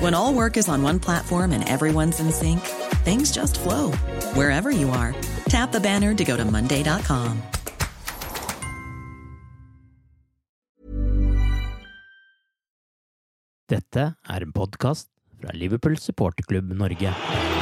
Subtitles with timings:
[0.00, 2.60] When all work is on one platform and everyone's in sync,
[3.04, 3.90] things just flow
[4.34, 5.14] wherever you are.
[5.48, 7.42] Tap the banner to go to Monday.com.
[13.68, 15.10] Dette er en podkast
[15.40, 17.57] fra Liverpool supporterklubb Norge.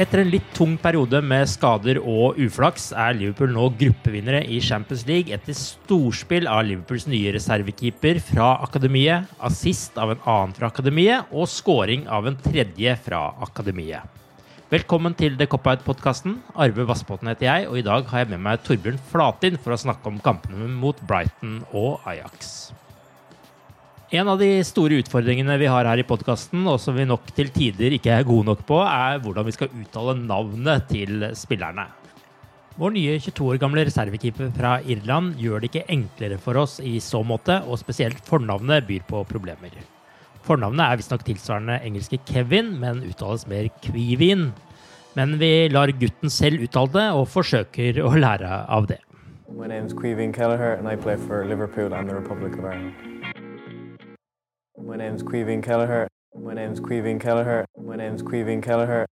[0.00, 5.02] Etter en litt tung periode med skader og uflaks er Liverpool nå gruppevinnere i Champions
[5.04, 11.28] League etter storspill av Liverpools nye reservekeeper fra akademiet, assist av en annen fra akademiet
[11.36, 14.08] og scoring av en tredje fra akademiet.
[14.72, 16.40] Velkommen til The Cop-Out-podkasten.
[16.56, 19.82] Arve Vassbotn heter jeg, og i dag har jeg med meg Torbjørn Flatin for å
[19.84, 22.70] snakke om kampene mot Brighton og Ajax.
[24.10, 27.46] En av de store utfordringene vi har her i podkasten, og som vi nok til
[27.54, 31.84] tider ikke er gode nok på, er hvordan vi skal uttale navnet til spillerne.
[32.74, 36.96] Vår nye 22 år gamle reservekeeper fra Irland gjør det ikke enklere for oss i
[36.98, 39.76] så måte, og spesielt fornavnet byr på problemer.
[40.42, 44.48] Fornavnet er visstnok tilsvarende engelske Kevin, men uttales mer Kvivin.
[45.14, 48.98] Men vi lar gutten selv uttale det, og forsøker å lære av det.
[49.54, 53.09] My name's Quevin Kelleher, and I play for Liverpool and the Republic of Ireland.
[54.90, 56.08] My name's Queven Kelleher.
[56.34, 57.64] My name's Queven Kelleher.
[57.78, 59.06] My name's Queven Kelleher.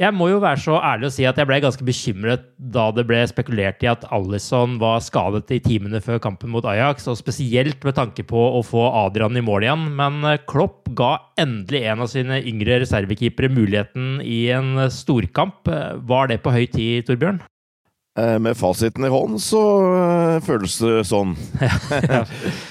[0.00, 3.02] Jeg må jo være så ærlig å si at jeg ble ganske bekymret da det
[3.04, 7.84] ble spekulert i at Alison var skadet i timene før kampen mot Ajax, og spesielt
[7.84, 9.82] med tanke på å få Adrian i mål igjen.
[9.98, 15.68] Men eh, Klopp ga endelig en av sine yngre reservekeepere muligheten i en storkamp.
[16.08, 17.42] Var det på høy tid, Torbjørn?
[18.16, 19.60] Eh, Med fasiten i hånd så
[19.90, 21.36] eh, føles det sånn.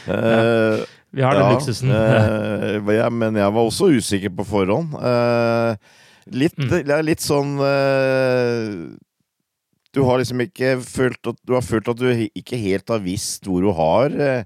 [0.12, 0.82] Eh,
[1.14, 1.92] Vi har den ja, luksusen.
[1.92, 4.94] eh, ja, men jeg var også usikker på forhånd.
[4.96, 5.76] Eh,
[6.32, 7.02] litt, Mm.
[7.04, 8.96] litt sånn eh,
[9.92, 13.44] Du har liksom ikke følt at Du har følt at du ikke helt har visst
[13.50, 14.44] hvor du har eh,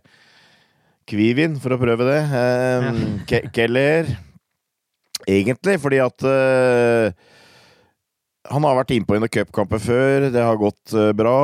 [1.06, 2.22] Kvivin, for å prøve det.
[2.34, 2.88] Eh,
[3.30, 4.08] Ke Keller.
[5.30, 7.12] Egentlig, fordi at eh,
[8.50, 11.36] han har vært innpå i noen cupkamper før, det har gått bra.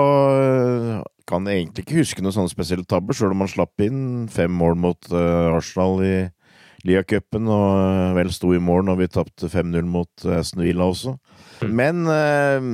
[1.31, 4.75] Kan egentlig ikke huske noen sånne spesielle tabber, sjøl om han slapp inn fem mål
[4.83, 6.15] mot uh, Arsenal i
[6.87, 11.13] Lia-cupen, og eh, vel sto i mål når vi tapte 5-0 mot Aston Villa også.
[11.69, 12.69] Men eh,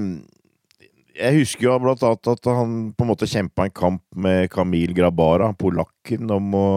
[1.18, 4.95] jeg husker jo blant annet at han på en måte kjempa en kamp med Kamil
[4.97, 6.68] Grabara, polakken, om å,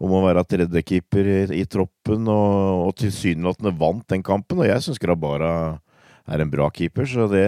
[0.00, 4.62] om å være tredjekeeper i, i troppen, og, og tilsynelatende vant den kampen.
[4.62, 5.52] Og jeg syns Grabara
[6.30, 7.46] er en bra keeper, så det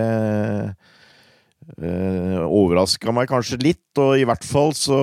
[1.83, 4.99] eh, overraska meg kanskje litt, og i hvert fall så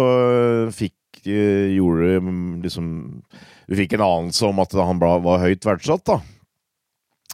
[0.76, 2.20] fikk uh, gjorde
[2.64, 2.92] liksom
[3.70, 6.20] Du fikk en anelse om at han ble, var høyt verdsatt, da.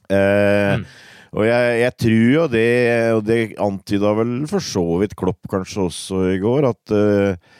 [0.06, 0.88] Uh, Mm.
[1.36, 2.68] Og jeg, jeg tror jo det,
[3.12, 7.56] og det antyda vel for så vidt Klopp kanskje også i går, at uh,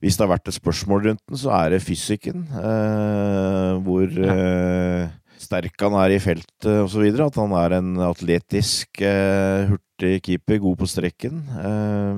[0.00, 2.46] hvis det har vært et spørsmål rundt den, så er det fysikken.
[2.54, 5.10] Uh, hvor eh,
[5.40, 7.04] sterk han er i feltet osv.
[7.24, 11.34] At han er en atletisk, eh, hurtig keeper, god på strekken.
[11.60, 12.14] Eh,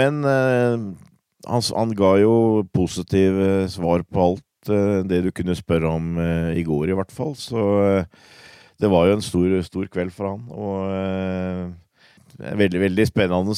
[0.00, 0.76] men eh,
[1.48, 2.34] han, ga jo
[2.74, 4.46] positive svar på alt
[5.08, 6.18] det du kunne spørre om
[6.52, 7.32] i går, i hvert fall.
[7.32, 7.56] Så
[8.76, 10.42] det var jo en stor, stor kveld for han.
[10.52, 10.76] Og
[12.60, 13.56] veldig, veldig spennende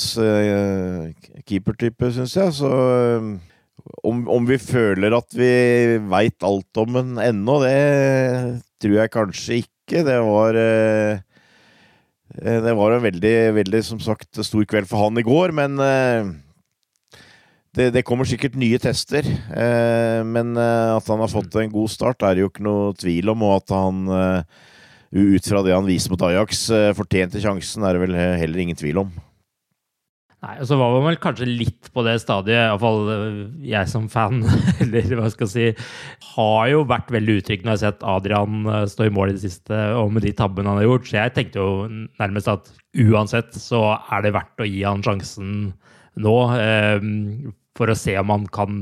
[1.42, 2.54] keepertype, syns jeg.
[2.54, 2.70] Så
[4.02, 5.50] om, om, vi føler at vi
[6.10, 10.04] veit alt om den ennå, det tror jeg kanskje ikke.
[10.06, 11.18] Det var uh,
[12.32, 15.76] Det var en veldig, veldig, som sagt, stor kveld for han i går, men
[17.76, 19.26] det, det, kommer sikkert nye tester.
[20.24, 23.44] men at han har fått en god start, er det jo ikke noe tvil om.
[23.44, 24.00] Og at han
[25.12, 29.04] ut fra det han viser mot Ajax, fortjente sjansen, er det vel heller ingen tvil
[29.04, 29.12] om.
[30.42, 34.08] Nei, og så var man vel kanskje litt på det stadiet, iallfall øh, jeg som
[34.10, 34.40] fan,
[34.82, 35.86] eller hva skal jeg si,
[36.32, 39.36] har jo vært veldig utrygg når jeg har sett Adrian øh, stå i mål i
[39.36, 41.06] det siste, og med de tabbene han har gjort.
[41.06, 41.86] Så jeg tenkte jo
[42.18, 42.72] nærmest at
[43.04, 45.52] uansett så er det verdt å gi han sjansen
[46.26, 46.36] nå.
[46.58, 48.80] Eh, for å se om han kan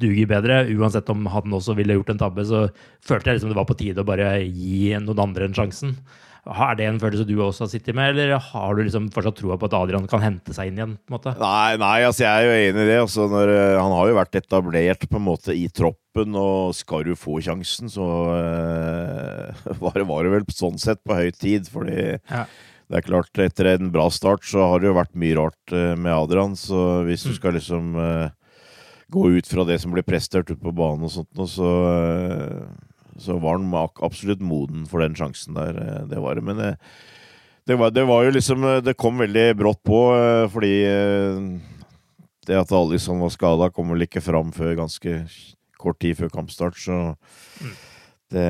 [0.00, 0.62] duge bedre.
[0.72, 2.64] Uansett om han også ville gjort en tabbe, så
[3.04, 5.96] følte jeg liksom det var på tide å bare gi noen andre en sjansen.
[6.42, 9.54] Er det en følelse du også har sittet med, eller har du liksom fortsatt troa
[9.60, 10.96] på at Adrian kan hente seg inn igjen?
[10.98, 11.34] på en måte?
[11.38, 12.96] Nei, nei altså jeg er jo enig i det.
[12.98, 17.06] Altså når, uh, han har jo vært etablert på en måte i troppen, og skal
[17.06, 21.70] du få sjansen, så øh, var, det, var, det, vel sånn sett på høy tid.
[21.70, 22.44] Fordi ja.
[22.90, 25.94] det er klart, etter en bra start så har det jo vært mye rart uh,
[25.94, 26.58] med Adrian.
[26.58, 27.38] Så hvis du mm.
[27.38, 28.00] skal liksom
[29.12, 31.70] gå ut fra det som blir prestert ute på banen og sånt, så
[33.18, 35.76] så var han absolutt moden for den sjansen der.
[35.76, 36.44] Eh, det var det.
[36.46, 36.72] Men det,
[37.66, 40.74] det, var, det, var, jo liksom eh, Det kom veldig brått på, eh, fordi
[42.46, 45.20] det at Alison var skada, kom vel ikke fram før ganske
[45.78, 47.14] kort tid før kampstart, så
[47.62, 47.76] mm.
[48.34, 48.48] det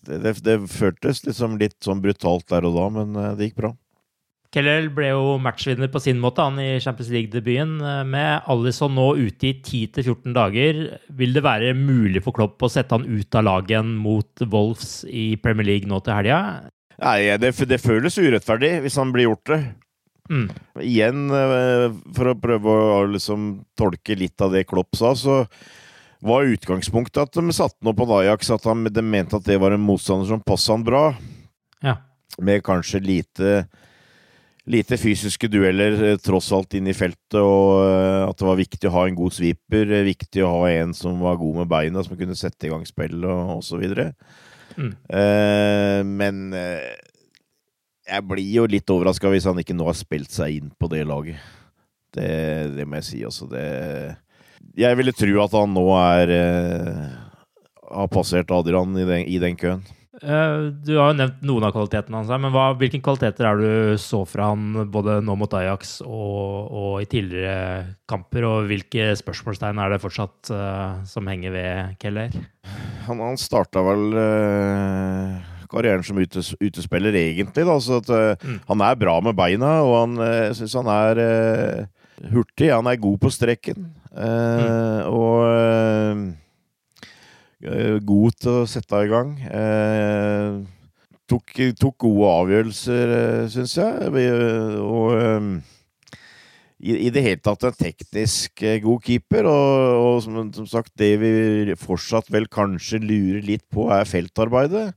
[0.00, 3.74] det, det, det føltes liksom litt sånn brutalt der og da, men det gikk bra.
[4.50, 7.76] Keller ble jo matchvinner på sin måte han i Champions League-debuten.
[7.78, 12.70] Eh, med Alison nå ute i 10-14 dager, vil det være mulig for Klopp å
[12.72, 16.40] sette han ut av laget mot Wolves i Premier League nå til helga?
[17.00, 19.60] Nei, det, det, føles urettferdig hvis han blir gjort det.
[20.30, 20.48] Mm.
[20.82, 21.86] Igjen, eh,
[22.16, 25.44] for å prøve å liksom tolke litt av det Klopp sa, så
[26.26, 29.86] var utgangspunktet at de satte noe på Ajax, at de mente at det var en
[29.86, 31.04] motstander som passa han bra.
[31.86, 31.96] Ja.
[32.42, 33.54] Med kanskje lite
[34.70, 38.88] lite fysiske dueller eh, tross alt inn i feltet, og eh, at det var viktig
[38.88, 39.94] å ha en god sweeper.
[39.98, 42.86] Eh, viktig å ha en som var god med beina, som kunne sette i gang
[42.88, 43.84] spill og osv.
[44.78, 44.92] Mm.
[45.10, 46.92] Uh, men uh,
[48.06, 51.02] jeg blir jo litt overraska hvis han ikke nå har spilt seg inn på det
[51.08, 51.42] laget.
[52.14, 52.30] Det,
[52.76, 53.46] det må jeg si, altså.
[53.50, 53.64] Det
[54.78, 57.02] Jeg ville tro at han nå er uh,
[57.90, 59.82] har passert Adrian i den, i den køen.
[60.20, 64.00] Eh, du har jo nevnt noen av kvalitetene hans, men hva, hvilke kvaliteter er du
[64.00, 68.44] så fra han både nå mot Ajax og, og, i tidligere kamper?
[68.48, 72.36] Og hvilke spørsmålstegn er det fortsatt uh, som henger ved Keller?
[73.06, 75.40] Han, han starta vel uh,
[75.72, 77.64] karrieren som utes, utespiller, egentlig.
[77.64, 78.60] Da, så at, uh, mm.
[78.68, 81.24] Han er bra med beina, og han uh, syns han er
[82.28, 82.68] hurtig.
[82.74, 85.06] Han er god på strekken, Mm.
[85.06, 85.44] Og
[87.60, 89.34] god til å sette i gang.
[89.44, 90.60] Eh,
[91.28, 94.08] tok, tok, gode avgjørelser, eh, syns jeg.
[94.80, 95.60] Og
[96.80, 99.48] i, i, det hele tatt en teknisk god keeper.
[99.50, 104.88] Og, og som, som, sagt, det vi fortsatt vel kanskje lurer litt på, er feltarbeidet.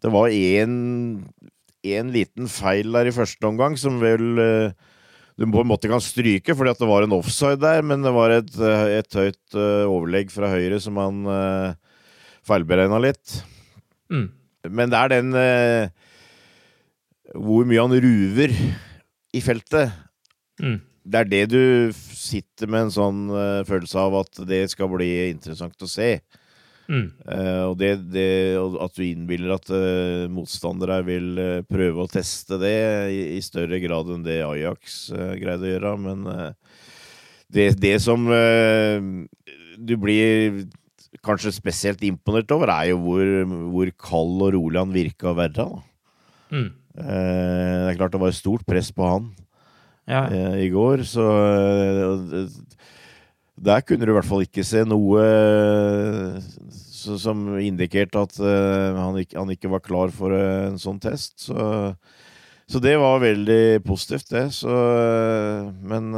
[0.00, 4.92] Det var én liten feil der i første omgang som vel uh,
[5.34, 8.12] du på en måte kan stryke fordi at det var en offside der, men det
[8.14, 11.74] var et, eh, et høyt uh, overlegg fra høyre som han uh,
[12.46, 13.40] feilberegna litt.
[14.12, 14.28] Mm.
[14.70, 15.88] Men det er den uh,
[17.34, 18.52] Hvor mye han ruver
[19.34, 19.90] i feltet.
[20.62, 20.78] Mm.
[21.04, 25.10] Det er det du sitter med en sånn uh, følelse av at det skal bli
[25.32, 26.16] interessant å se.
[26.84, 27.06] Mm.
[27.24, 28.28] Uh, og det, det,
[28.60, 32.76] at du innbiller at uh, motstandere vil uh, prøve å teste det
[33.14, 35.06] i, i, større grad enn det Ajax
[35.40, 35.94] greide å gjøre.
[36.04, 36.26] Men
[37.48, 40.64] det, det, som du blir
[41.24, 43.32] kanskje spesielt imponert over, er jo hvor,
[43.72, 45.68] hvor kald og rolig han virka å være.
[46.54, 46.68] Mm.
[46.94, 49.30] det er klart det var stort press på han
[50.06, 50.26] ja.
[50.60, 51.24] i går, så
[53.54, 55.22] der kunne du i hvert fall ikke se noe
[57.20, 61.36] som indikerte at uh, han, ikke, var klar for uh, en sånn test.
[61.46, 61.56] Så,
[62.66, 64.46] så, det var veldig positivt, det.
[64.56, 64.72] Så,
[65.84, 66.10] men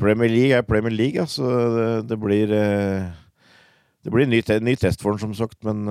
[0.00, 1.44] Premier League er Premier League, altså.
[1.76, 2.48] Det, det blir
[4.06, 5.84] Det blir en ny, te ny, test for han, som sagt, men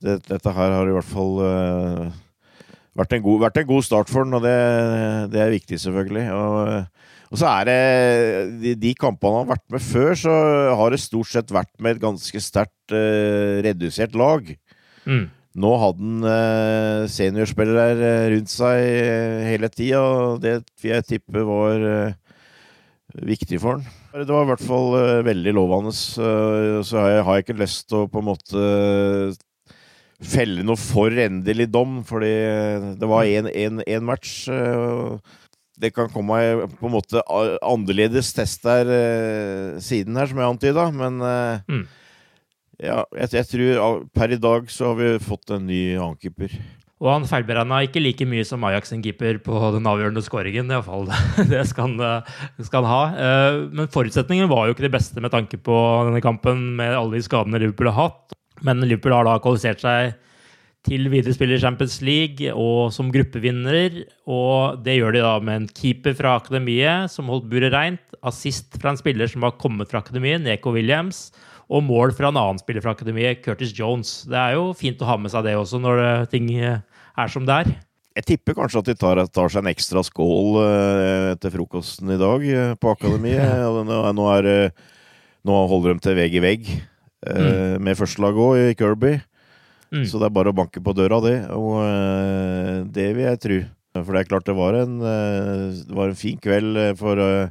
[0.00, 1.34] det, dette her har i hvert fall
[2.98, 4.54] vært en, god, vært en god start for han, og det,
[5.30, 6.24] det er viktig, selvfølgelig.
[6.34, 6.97] Og
[7.28, 7.80] og så er det
[8.62, 10.36] de, de, kampene han har vært med før, så
[10.80, 14.54] har det stort sett vært med et ganske sterkt uh, redusert lag.
[15.08, 15.28] Mm.
[15.56, 18.80] nå hadde han uh, seniorspillere rundt seg
[19.48, 21.84] hele tida, og det vil jeg tippe var
[23.24, 23.86] viktig for han.
[24.12, 25.92] Det var i hvert fall veldig lovende.
[25.96, 28.64] Så har jeg, har jeg ikke lyst til å på en måte
[30.18, 32.32] felle noe for endelig dom, fordi
[33.00, 34.48] det var én match.
[35.78, 36.40] Det kan komme
[36.78, 37.22] på en måte
[37.62, 38.90] annerledes test der
[39.84, 41.84] siden her, som jeg antyda, men mm.
[42.82, 46.56] ja, jeg, jeg, tror per i dag så har vi fått en ny annenkeeper.
[46.98, 50.72] Og han feilberegna ikke like mye som Ajax sin keeper på den avgjørende skåringen.
[50.74, 51.06] Iallfall.
[51.52, 52.24] Det skal han,
[52.58, 53.02] skal han ha.
[53.70, 55.76] Men forutsetningen var jo ikke det beste med tanke på
[56.08, 58.34] denne kampen med alle de skadene Liverpool har hatt.
[58.66, 60.16] Men Liverpool har da kvalifisert seg
[60.86, 64.02] til videre spiller Champions League og som gruppevinner.
[64.30, 68.78] Og det gjør de da med en keeper fra akademiet som holdt buret reint, assist
[68.80, 71.28] fra en spiller som har kommet fra akademiet, Neko Williams,
[71.68, 74.22] og mål fra en annen spiller fra akademiet, Curtis Jones.
[74.28, 77.62] Det er jo fint å ha med seg det også når ting er som det
[77.64, 77.74] er.
[78.18, 82.18] Jeg tipper kanskje at de tar, tar seg en ekstra skål uh, etter frokosten i
[82.18, 82.46] dag
[82.80, 83.60] på akademiet.
[84.18, 84.70] nå, er,
[85.46, 86.70] nå holder de til vegg i vegg
[87.22, 87.84] mm.
[87.84, 89.18] med førstelaget òg, i Kirby.
[89.92, 90.04] Mm.
[90.04, 91.36] Så det er bare å banke på døra, det.
[91.56, 93.58] Og uh, det vil jeg tro.
[93.98, 97.48] For det er klart det var en, uh, det var en fin kveld for uh,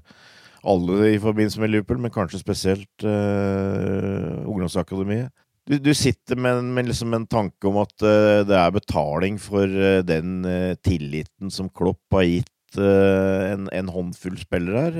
[0.67, 5.29] alle i forbindelse med Liverpool, men kanskje spesielt ungdomsakademiet.
[5.67, 7.96] Du, du, sitter med, med liksom en tanke om at
[8.48, 9.67] det er betaling for
[10.08, 10.29] den
[10.84, 14.96] tilliten som Klopp har gitt en, en håndfull spillere her.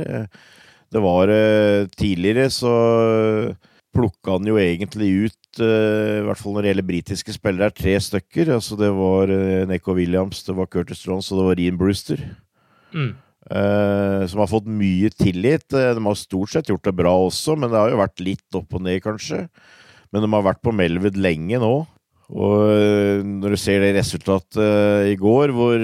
[0.94, 1.26] Det var
[2.00, 2.74] tidligere så
[3.98, 7.96] plukka han jo egentlig ut, uh, i hvert fall når det gjelder britiske spillere, tre
[8.04, 8.52] stykker.
[8.58, 12.22] Altså det var uh, Neko Williams, det var Curtis Jones og det var Ian Brewster.
[12.94, 13.16] Mm.
[13.48, 15.68] Uh, som har fått mye tillit.
[15.72, 18.80] de har stort sett gjort det bra også, men det har jo vært litt opp
[18.80, 19.46] og ned, kanskje.
[20.12, 21.76] Men de har vært på Melwood lenge nå.
[22.28, 25.80] Og når du ser det resultatet i går, hvor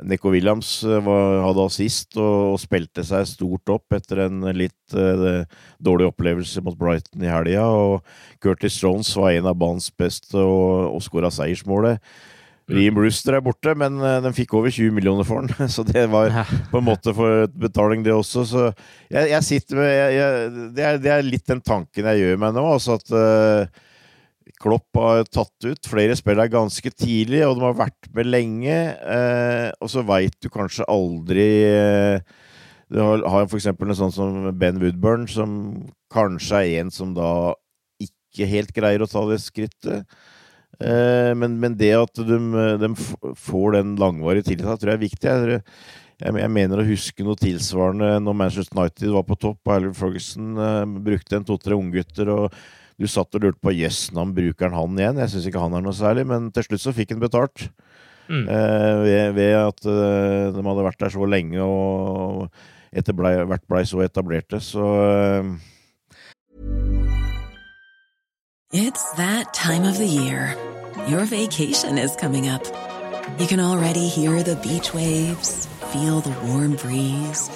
[0.00, 4.96] Nico Williams eh, var, hadde assist og, og, spilte seg stort opp etter en litt
[4.96, 5.42] uh,
[5.82, 7.66] dårlig opplevelse mot Brighton i helga.
[7.68, 12.00] Og Curtis Jones var en av banens beste og, og skåra seiersmålet.
[12.70, 15.68] Liam Ream Brewster er borte, men uh, den fikk over 20 millioner for den.
[15.74, 16.32] Så det var
[16.70, 18.46] på en måte for betaling, det også.
[18.48, 18.66] Så
[19.12, 22.44] jeg, jeg sitter med jeg, jeg, det, er, det, er, litt den tanken jeg gjør
[22.46, 22.68] meg nå.
[22.78, 23.82] Altså at uh,
[24.62, 28.76] Klopp har tatt ut flere spillere ganske tidlig, og de har vært med lenge.
[29.16, 32.22] Eh, og så veit du kanskje aldri eh,
[32.92, 33.70] Du har, har f.eks.
[33.72, 35.56] en sånn som Ben Woodburn, som
[36.12, 37.54] kanskje er en som da
[38.02, 40.06] ikke helt greier å ta det skrittet.
[40.78, 42.38] Eh, men, men, det at de,
[42.82, 42.92] de
[43.38, 45.32] får den langvarige tilliten, tror jeg er viktig.
[45.32, 45.64] Jeg,
[46.22, 49.98] jeg, jeg, mener å huske noe tilsvarende når Manchester United var på topp, og Alvin
[49.98, 50.62] Ferguson
[51.02, 52.30] brukte en to-tre unggutter.
[52.30, 52.62] og
[53.00, 55.20] du satt og lurte på jøss, yes, bruker han han igjen?
[55.22, 57.68] Jeg syns ikke han er noe særlig, men til slutt så fikk han betalt.
[58.28, 58.46] Mm.
[58.48, 62.46] Eh, ved, ved, at eh, de hadde vært der så lenge og
[62.92, 65.52] etter ble, vært blei så etablerte, så eh.
[68.72, 70.56] It's that time of the year.
[71.06, 72.64] Your vacation is coming up.
[73.38, 77.50] You can already hear the beach waves, feel the warm breeze,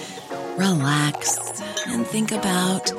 [0.58, 1.38] relax
[1.86, 2.92] and think about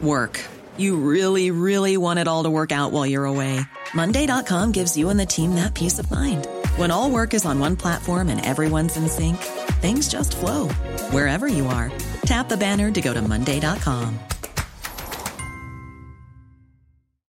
[0.00, 0.40] work.
[0.76, 3.60] You really, really want it all to work out while you're away.
[3.94, 6.46] Monday.com gives you and the team that peace of mind.
[6.76, 9.38] When all work is on one platform and everyone's in sync,
[9.80, 10.68] things just flow
[11.10, 11.92] wherever you are.
[12.22, 14.18] Tap the banner to go to Monday.com.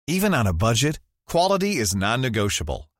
[0.06, 2.90] Even on a budget, quality is non negotiable.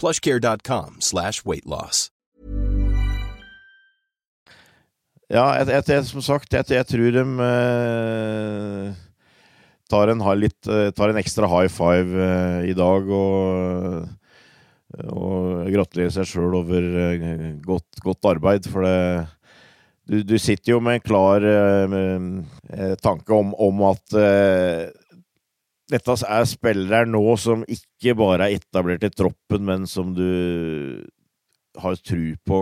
[0.00, 2.08] plushcare.com slash weight loss.
[5.28, 8.92] Ja, jeg, jeg, jeg, som sagt, jeg, tror de eh,
[9.92, 14.06] tar, en, litt, eh, tar en ekstra high five eh, i dag og,
[15.04, 18.96] og gratulerer seg sjøl over eh, godt, godt arbeid, for det
[20.08, 24.88] du, du, sitter jo med en klar eh, tanke om, om at eh,
[25.88, 31.04] dette er spillere nå som ikke bare er etablert i troppen, men som du
[31.78, 32.58] har tru på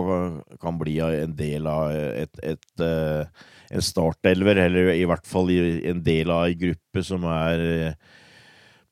[0.61, 3.43] kan bli en del av et, et, et,
[3.73, 7.95] en startelver, eller i hvert fall en del av ei gruppe som er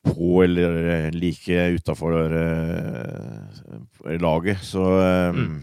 [0.06, 2.28] på eller like utafor
[4.20, 4.62] laget.
[4.62, 4.84] Så
[5.34, 5.56] mm.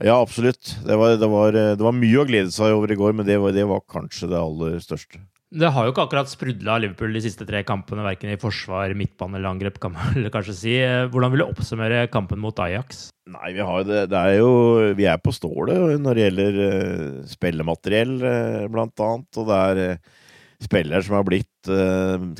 [0.00, 0.78] Ja, absolutt.
[0.86, 3.36] Det var, det, var, det var, mye å glede seg over i går, men det
[3.42, 5.20] var, det var kanskje det aller største.
[5.50, 9.34] Det har jo ikke akkurat sprudla Liverpool de siste tre kampene, verken i forsvar, midtbane
[9.34, 10.74] eller angrep, kan man kanskje si.
[11.10, 13.08] Hvordan vil du oppsummere kampen mot Ajax?
[13.30, 14.52] Nei, vi har det, det er jo
[14.98, 19.40] Vi er på stålet når det gjelder uh, spillemateriell, uh, blant annet.
[19.42, 20.22] Og det er uh,
[20.62, 21.48] spillere som har blitt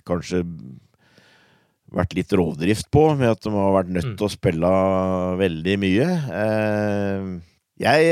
[0.06, 0.44] kanskje
[1.90, 4.16] vært litt rovdrift på, med at de har vært nødt mm.
[4.20, 4.70] til å spille
[5.40, 6.06] veldig mye.
[7.80, 8.10] Jeg,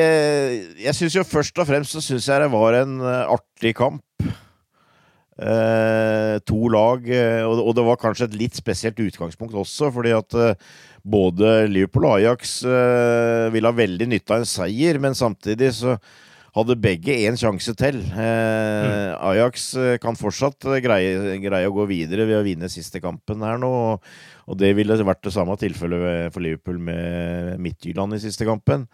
[0.80, 4.02] jeg syns jo først og fremst så syns jeg det var en artig kamp.
[5.38, 7.04] Eh, to lag,
[7.47, 10.57] og, og, det var kanskje et litt spesielt utgangspunkt også, fordi at eh,
[11.07, 15.94] både Liverpool og Ajax eh, ville ha veldig nytte av en seier, men samtidig så
[16.57, 18.01] hadde begge én sjanse til.
[18.09, 19.14] Mm.
[19.29, 19.68] Ajax
[20.03, 24.09] kan fortsatt greie, greie, å gå videre ved å vinne siste kampen her nå, og,
[24.48, 28.88] og det ville vært det samme tilfellet for Liverpool med Midtjylland i siste kampen.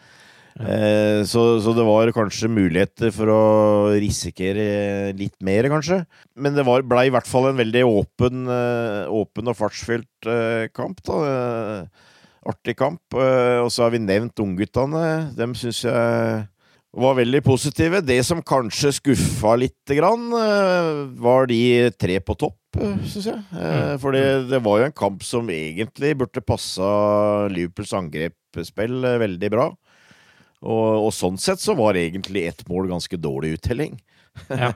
[0.54, 3.42] Eh, så, så, det var kanskje muligheter for å
[3.98, 6.04] risikere litt mer, kanskje.
[6.38, 10.70] Men det var, ble i hvert fall en veldig åpen, eh, åpen og fartsfylt eh,
[10.74, 11.02] kamp.
[11.08, 11.20] da.
[11.30, 12.10] Eh,
[12.44, 13.00] artig kamp.
[13.16, 15.32] Og så har vi nevnt ungguttene.
[15.32, 16.42] Dem syns jeg
[16.94, 18.02] var veldig positive.
[18.04, 20.26] Det som kanskje skuffa lite grann,
[21.24, 22.76] var de tre på topp,
[23.08, 23.40] syns jeg.
[23.48, 23.96] Mm.
[24.02, 26.90] For det, det, var jo en kamp som egentlig burde passa
[27.48, 29.70] Liverpools angrepsspill veldig bra.
[30.64, 33.98] Og, og, sånn sett så var egentlig ett mål ganske dårlig uttelling.
[34.48, 34.72] ja.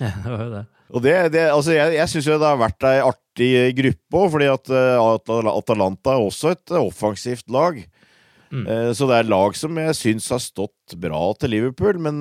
[0.00, 0.64] ja, det var jo det.
[0.92, 4.32] Og det, det altså jeg, jeg syns jo det har vært ei artig gruppe òg,
[4.34, 7.78] fordi at uh, Atalanta er også et uh, offensivt lag.
[8.52, 8.66] Mm.
[8.66, 12.20] Uh, så det er lag som jeg syns har stått bra til Liverpool, men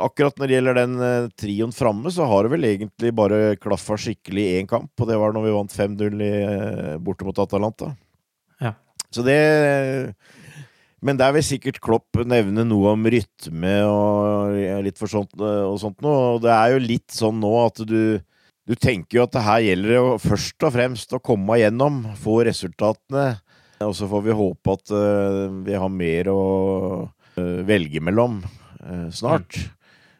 [0.00, 4.44] akkurat når det gjelder den trioen framme, så har det vel egentlig bare klaffa skikkelig
[4.46, 6.22] i én kamp, og det var når vi vant 5-0
[7.04, 7.90] borte mot Atalanta.
[8.62, 8.72] Ja.
[9.12, 9.36] Så det
[11.00, 16.02] men der vil sikkert Klopp nevne noe om rytme og litt for sånt, og sånt
[16.04, 16.34] noe.
[16.36, 18.20] Og det er jo litt sånn nå at du,
[18.68, 22.42] du tenker jo at det her gjelder det først og fremst å komme igjennom, få
[22.50, 23.32] resultatene.
[23.80, 26.40] Og så får vi håpe at uh, vi har mer å
[27.08, 29.56] uh, velge mellom uh, snart.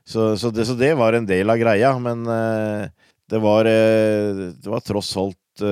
[0.09, 4.83] Så, så, det, så, det, var en del av greia, men det var, det var
[4.83, 5.63] tross alt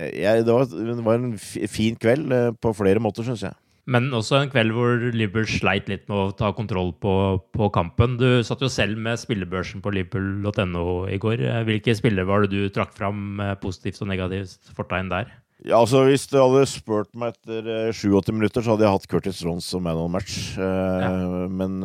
[0.00, 3.56] jeg, det, var, det, var, en fin kveld eh, på flere måter, syns jeg.
[3.90, 7.14] Men også en kveld hvor Liverpool sleit litt med å ta kontroll på,
[7.56, 8.18] på kampen.
[8.20, 11.42] Du satt jo selv med spillebørsen på liverpool.no i går.
[11.66, 15.32] Hvilke spillere var det du trakk fram positivt og negativt fortegn der?
[15.64, 19.42] Ja, altså Hvis du hadde spurt meg etter 87 minutter, så hadde jeg hatt Curtis
[19.48, 20.38] Rons som man on match.
[20.60, 21.10] Ja.
[21.50, 21.80] Men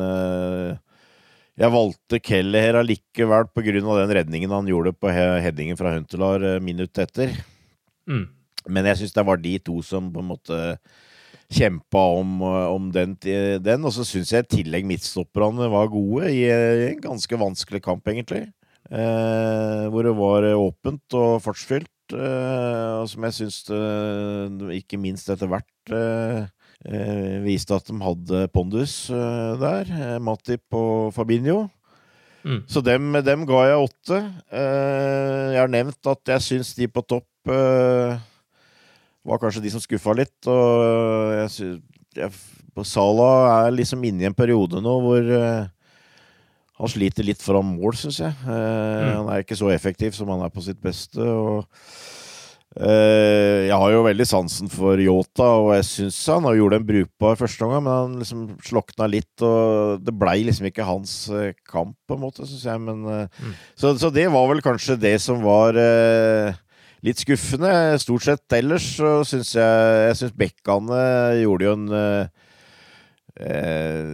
[1.56, 3.80] jeg valgte Keller allikevel pga.
[3.80, 7.38] den redningen han gjorde på headingen fra Huntelar minuttet etter.
[8.10, 8.28] Mm.
[8.68, 10.60] Men jeg syns det var de to som på en måte
[11.54, 13.86] kjempa om, om den, den.
[13.86, 18.48] Og så syns jeg i tillegg midtstopperne var gode i, en ganske vanskelig kamp, egentlig.
[18.90, 21.92] Eh, hvor det var åpent og fartsfylt.
[22.14, 23.62] Eh, og som jeg syns
[24.78, 26.46] ikke minst etter hvert eh,
[26.90, 30.20] eh, viste at de hadde pondus eh, der.
[30.22, 31.66] Matip og Fabinho.
[32.46, 32.62] Mm.
[32.70, 34.18] Så dem, dem ga jeg åtte.
[34.54, 37.35] Eh, jeg har nevnt at jeg syns de på topp eh,
[39.26, 40.38] var kanskje de som skuffa litt.
[40.50, 41.84] Og jeg syns
[42.16, 42.32] jeg,
[42.84, 45.68] Salah er liksom inne i en periode nå hvor eh,
[46.76, 48.36] han sliter litt foran mål, syns jeg.
[48.44, 49.14] Mm.
[49.22, 51.24] Han er ikke så effektiv som han er på sitt beste.
[51.24, 51.64] og
[52.76, 56.90] eh, Jeg har jo veldig sansen for Yota, og jeg syns han har gjort en
[56.92, 61.56] brukbar første omgang, men han liksom slokna litt, og det blei liksom ikke hans eh,
[61.64, 62.84] kamp, på en måte, syns jeg.
[62.90, 63.56] Men, mm.
[63.80, 66.60] så, så det var vel kanskje det som var eh,
[67.06, 67.72] litt skuffende.
[68.02, 71.04] Stort sett ellers så syns jeg Jeg syns Bekkane
[71.42, 72.46] gjorde jo en eh,
[73.46, 74.14] eh,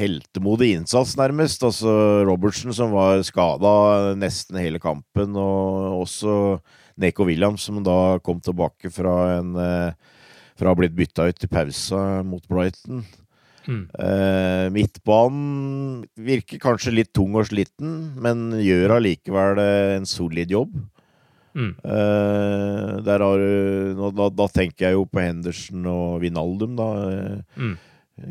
[0.00, 1.64] heltemodig innsats, nærmest.
[1.66, 6.60] Altså Robertsen som var skada nesten hele kampen, og også
[7.00, 10.16] Neko Williams som da kom tilbake fra en eh,
[10.60, 13.04] fra å ha blitt bytta ut i pausa mot Brighton.
[13.68, 13.82] Mm.
[14.02, 20.74] Eh, midtbanen virker kanskje litt tung og sliten, men gjør allikevel eh, en solid jobb.
[21.56, 21.72] Mm.
[21.82, 26.90] Uh, der har du da, da tenker jeg jo på Henderson og Vinaldum, da.
[27.10, 27.76] Eh, Mm.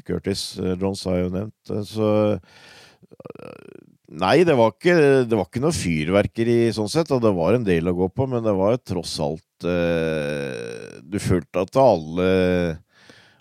[0.06, 1.72] Curtis Johns har jeg jo nevnt.
[1.74, 3.78] eh, Så eh,
[4.10, 4.96] Nei, det var, ikke,
[5.30, 8.26] det var ikke noe fyrverkeri sånn sett, og det var en del å gå på,
[8.30, 12.30] men det var tross alt eh, Du følte at alle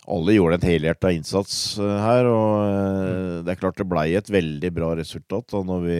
[0.09, 4.29] alle gjorde en helhjerta innsats eh, her, og eh, det er klart det blei et
[4.33, 5.53] veldig bra resultat.
[5.53, 5.97] Og når, vi,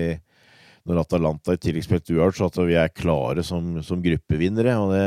[0.89, 4.73] når Atalanta i tillegg spilte uavgjort, så at vi er klare som, som gruppevinnere.
[4.82, 5.06] Og det,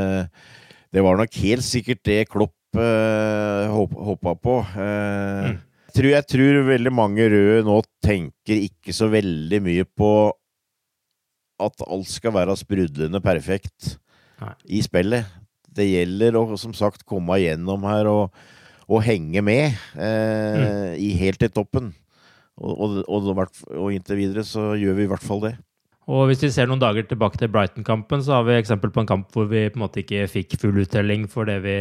[0.95, 4.59] det var nok helt sikkert det Klopp eh, håp, håpa på.
[4.79, 5.59] Eh, Mm.
[5.99, 10.09] tror, jeg tror veldig mange røde nå tenker ikke så veldig mye på
[11.61, 13.97] at alt skal være sprudlende perfekt
[14.41, 14.55] Nei.
[14.79, 15.29] i spillet.
[15.73, 18.39] Det gjelder å som sagt komme igjennom her og,
[18.89, 21.93] og henge med eh, i, helt til toppen.
[22.57, 25.55] Og, og, og, og inntil videre så gjør vi i hvert fall det.
[26.11, 29.11] Og hvis vi ser noen dager tilbake til Brighton-kampen, så har vi eksempel på en
[29.13, 31.77] kamp hvor vi på en måte ikke fikk full uttelling for det vi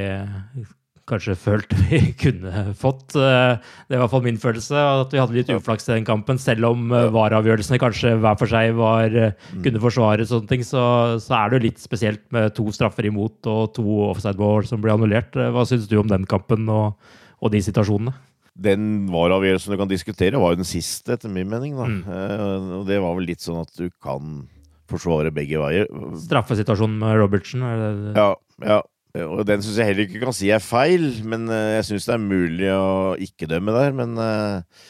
[1.09, 3.15] kanskje følte vi kunne fått.
[3.17, 3.55] Eh,
[3.89, 6.37] Det er i hvert fall min følelse, at vi hadde litt uflaks i den kampen.
[6.39, 9.33] Selv om vareavgjørelsene VAR-avgjørelsene kanskje hver for seg var, eh,
[9.65, 13.49] kunne forsvare sånne ting, så, så er det jo litt spesielt med to straffer imot
[13.51, 15.35] og to offside-mål som ble annullert.
[15.35, 16.93] Eh, Hva syns du om den kampen og,
[17.41, 18.13] og de situasjonene?
[18.61, 21.73] Den VAR-avgjørelsen du kan diskutere, var jo den siste, etter min mening.
[21.79, 21.87] Da.
[21.89, 22.01] Mm.
[22.05, 24.43] Eh, og det var vel litt sånn at du kan
[24.91, 25.87] forsvare begge veier.
[26.19, 27.63] Straffesituasjonen med Robertsen?
[27.63, 27.85] Er
[28.17, 28.31] Ja,
[28.67, 28.81] ja.
[29.27, 32.13] Og den syns jeg heller ikke kan si er feil, men eh, jeg syns det
[32.15, 33.91] er mulig å ikke dømme der.
[33.97, 34.85] Men, eh,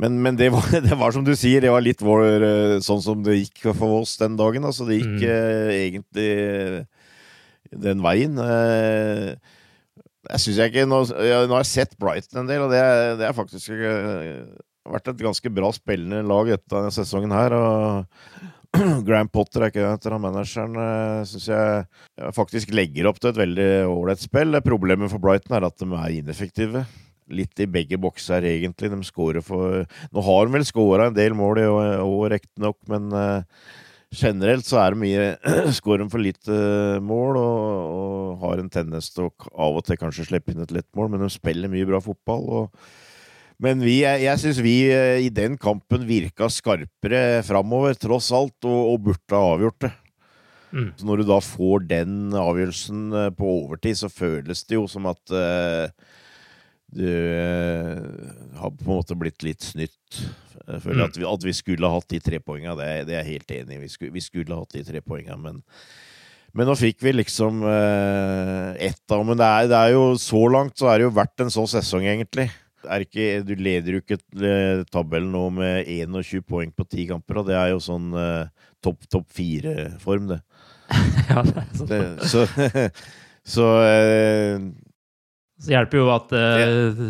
[0.00, 3.02] men, men det, var, det var som du sier, det var litt vår, eh, sånn
[3.04, 4.64] som det gikk for oss den dagen.
[4.68, 5.74] Altså, det gikk Mm.
[5.74, 6.30] egentlig
[7.84, 8.38] den veien.
[8.38, 9.34] Eh,
[10.30, 12.82] jeg synes jeg ikke Nå, jeg, nå har jeg sett Brighton en del, og det,
[13.20, 14.42] det er faktisk eh,
[14.88, 17.56] vært et ganske bra spillende lag etter denne sesongen her.
[17.56, 18.42] og
[19.06, 21.84] Graham Potter er ikke det etter han manageren, uh, syns jeg
[22.18, 24.58] jeg, faktisk legger opp til et veldig ålreit spill.
[24.66, 26.84] Problemet for Brighton er at de er ineffektive.
[27.34, 28.90] Litt i begge bokser, egentlig.
[28.92, 33.08] De scorer for Nå har de vel scora en del mål i år, riktignok, men
[33.16, 33.62] eh,
[34.16, 35.24] generelt så er det mye
[35.78, 36.58] Skårer de for lite
[37.04, 40.74] mål og, og har en tendens til å av og til kanskje slippe inn et
[40.74, 42.46] lett mål, men de spiller mye bra fotball.
[42.62, 42.86] og
[43.62, 48.56] men vi, jeg, jeg syns vi eh, i den kampen virka skarpere framover, tross alt,
[48.66, 49.92] og, og burde ha avgjort det.
[50.74, 50.88] Mm.
[50.98, 55.06] Så når du da får den avgjørelsen eh, på overtid, så føles det jo som
[55.10, 55.86] at eh,
[56.94, 57.98] du eh,
[58.60, 60.20] har på en måte blitt litt snytt.
[60.64, 61.08] Jeg føler Mm.
[61.10, 63.54] at, vi, at vi skulle ha hatt de tre poenga, det, det er jeg helt
[63.58, 63.82] enig i.
[63.84, 65.62] Vi skulle, vi skulle ha hatt de tre poenga, men
[66.54, 70.38] men nå fikk vi liksom eh, ett av Men det er, det er jo så
[70.54, 72.44] langt så er det jo verdt en sånn sesong, egentlig.
[72.84, 77.48] Ikke, du leder jo ikke eh, tabellen nå med 21 poeng på ti kamper, og
[77.50, 78.46] det er jo sånn eh,
[78.84, 80.38] topp topp fire-form, det.
[81.32, 81.90] ja, det er sånn.
[81.90, 82.46] det så
[83.56, 84.58] så eh,
[85.64, 87.02] Så hjelper jo at uh,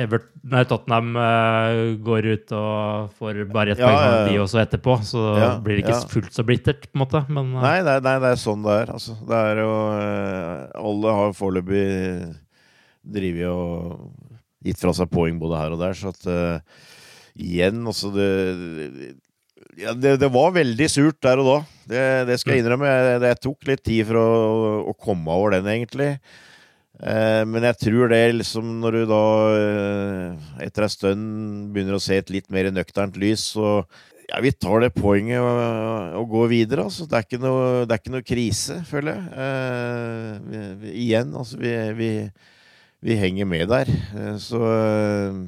[0.00, 4.60] Evert, nei, Tottenham uh, går ut og får bare ett Ja, poeng, ja, de også
[4.64, 4.98] etterpå.
[5.06, 7.22] Så Ja, blir det ikke fullt så blittert, på en måte.
[7.30, 8.92] Men uh, Nei, nei, nei, det er sånn det er.
[8.98, 11.86] Altså, det er jo eh, Alle har foreløpig
[13.00, 14.10] drevet og
[14.66, 16.86] gitt fra seg poeng både her og der, så at eh,
[17.40, 18.26] Igjen, altså det
[19.78, 21.56] ja, det, det var veldig surt der og da.
[21.88, 22.88] Det, det skal jeg innrømme.
[22.90, 24.30] Jeg, det tok litt tid for å,
[24.90, 26.08] å komme over den, egentlig.
[27.00, 29.24] Eh, men jeg tror det liksom når du da
[29.56, 31.28] eh, etter en stund
[31.72, 33.78] begynner å se et litt mer nøkternt lys, så
[34.30, 35.60] ja, vi tar det poenget og,
[36.20, 36.86] og går videre.
[36.86, 37.06] Altså.
[37.10, 39.26] Det, er noe, det er ikke noe krise, føler jeg.
[39.46, 42.12] Eh, vi, vi, igjen, altså vi,
[43.00, 43.90] vi, henger med der.
[43.90, 45.40] Eh, så eh,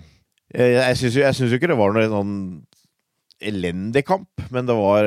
[0.57, 2.37] jeg, jeg syns jo, jo ikke det var noe sånn
[3.43, 5.07] elendig kamp, men det var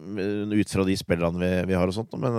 [0.00, 2.14] ut fra de spillerne vi har og sånt.
[2.16, 2.38] Men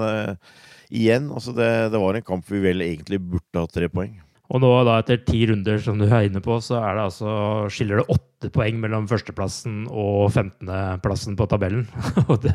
[0.91, 4.19] igjen, altså det, det var en kamp vi vel egentlig burde hatt tre poeng.
[4.51, 7.33] Og nå da etter ti runder, som du er inne på, så er det altså,
[7.71, 11.85] skiller det åtte poeng mellom førsteplassen og 15.-plassen på tabellen.
[12.27, 12.51] og det,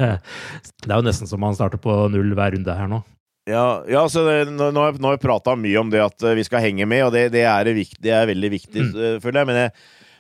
[0.85, 3.01] det, er jo nesten som man starter på null hver runde her nå.
[3.49, 6.67] Ja, ja så det, nå, nå, har jeg prata mye om det at vi skal
[6.67, 8.99] henge med, og det, det, er, det er, veldig viktig, mm.
[9.25, 9.49] føler jeg.
[9.49, 9.75] Men jeg,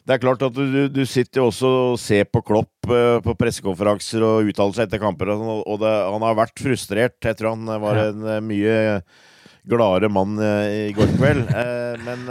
[0.06, 3.34] det er klart at du, du, sitter jo også og ser på Klopp uh, på
[3.38, 7.18] pressekonferanser og uttaler seg etter kamper, og, og det, han har vært frustrert.
[7.26, 8.76] Jeg tror han var en uh, mye
[9.66, 11.50] gladere mann uh, i går kveld.
[12.06, 12.30] men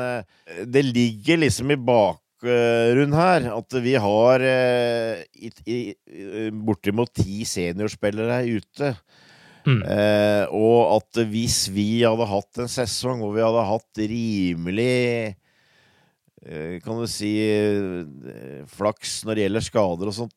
[0.71, 5.79] det ligger liksom i bakgrunnen her at vi har i, i,
[6.55, 8.95] bortimot ti seniorspillere ute.
[9.65, 9.79] Mm.
[10.53, 14.91] og at hvis vi hadde hatt en sesong hvor vi hadde hatt rimelig
[15.33, 15.44] Eh,
[16.85, 20.35] kan du si eh, flaks når det gjelder skader og sånt,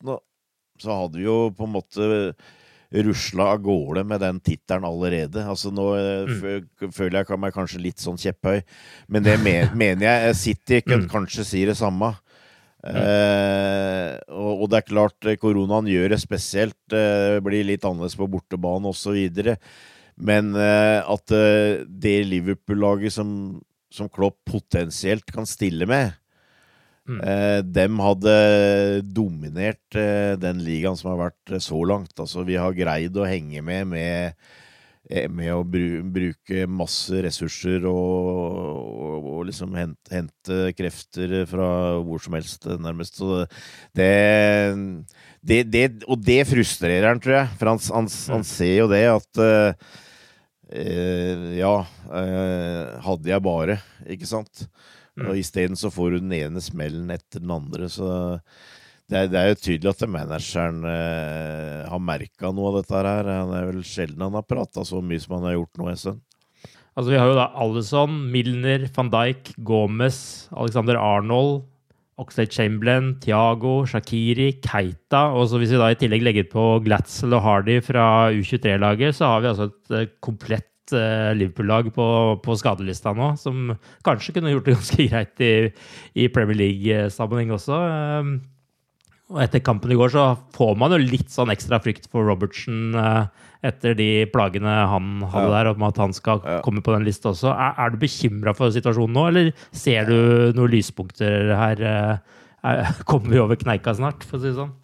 [0.79, 2.07] så hadde vi jo på en måte
[2.89, 5.43] rusla av gårde med den tittelen allerede.
[5.45, 6.89] Altså Nå eh, mm.
[6.95, 8.63] føler jeg meg kanskje litt sånn kjepphøy,
[9.13, 10.39] men det mener jeg.
[10.39, 11.11] City kan mm.
[11.11, 12.15] kanskje si det samme.
[12.79, 12.95] Mm.
[12.95, 16.81] Eh, og, og, det er klart, koronaen gjør det spesielt.
[16.95, 19.19] Eh, blir litt annerledes på bortebane osv.
[20.19, 21.35] Men eh, at
[21.85, 23.59] det Liverpool-laget som
[23.93, 26.13] som Klopp potensielt kan stille med,
[27.09, 27.19] mm.
[27.19, 28.37] eh, dem hadde
[29.03, 32.13] dominert eh, den ligaen som har vært eh, så langt.
[32.17, 34.35] Altså, vi har greid å henge med med,
[35.09, 41.71] eh, med å bru, bruke masse ressurser og, og, og liksom hente, hente, krefter fra
[42.05, 43.17] hvor som helst, nærmest.
[43.17, 43.41] Så
[43.97, 44.13] det,
[45.41, 47.57] det, det Og det frustrerer han, tror jeg.
[47.57, 48.51] For han, han, han mm.
[48.53, 49.99] ser jo det at uh,
[50.69, 51.75] Eh, ja,
[52.13, 54.67] eh, hadde jeg bare, ikke sant?
[55.17, 55.31] Mm.
[55.31, 58.09] Og isteden så får du den ene smellen etter den andre, så
[59.09, 63.29] det er, det er jo tydelig at manageren eh, har merka noe av dette her.
[63.41, 65.97] Han er vel sjelden han har prata så mye som han har gjort nå en
[66.03, 66.21] stund.
[66.93, 70.19] Altså, vi har jo da Alison, Milner, van Dijk, Gomez,
[70.53, 71.63] Alexander Arnold,
[72.19, 75.29] Oxlade Chamberlain, Thiago, Shakiri, Keita.
[75.35, 78.03] Og så hvis vi da i tillegg legger på Glatzel og Hardy fra
[78.35, 82.05] U23-laget, så har vi altså et eh, komplett uh, Liverpool-lag på,
[82.43, 83.73] på, skadelista nå, som
[84.05, 85.53] kanskje kunne gjort det ganske greit i,
[86.19, 87.79] i Premier League-sammenheng også.
[87.79, 88.33] Um,
[89.29, 92.97] og etter kampen i går så får man jo litt sånn ekstra frykt for Robertsen
[92.97, 93.29] uh,
[93.65, 97.51] etter de plagene han hadde der, om at han skal komme på den lista også.
[97.51, 101.83] Er, er du bekymra for situasjonen nå, eller ser du noen lyspunkter her?
[102.63, 104.75] Er, kommer vi over kneika snart, for å si det sånn?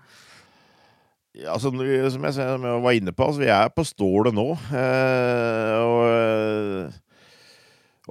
[1.36, 4.54] Ja, altså, som jeg, som jeg var inne på, altså, vi er på stålet nå.
[4.72, 7.02] Eh, og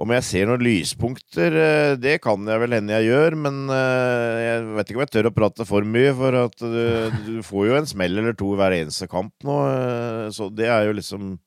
[0.01, 4.39] om jeg ser noen lyspunkter, eh, det kan jeg vel hende jeg gjør, men eh,
[4.43, 6.81] jeg vet ikke om jeg tør å prate for mye, for at du,
[7.29, 10.89] du får jo en smell eller to hver eneste kamp nå, eh, så det er
[10.89, 11.37] jo liksom